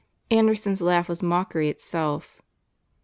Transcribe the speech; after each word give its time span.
Anderson's 0.31 0.81
laugh 0.81 1.07
was 1.07 1.21
mockery 1.21 1.69
itself. 1.69 2.41